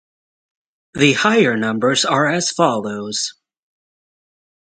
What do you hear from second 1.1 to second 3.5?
higher numbers are as follows.